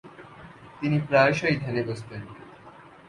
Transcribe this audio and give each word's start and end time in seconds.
তিনি 0.79 0.97
প্রায়শই 0.99 1.55
ধ্যানে 1.57 1.81
বসতেন। 1.83 2.21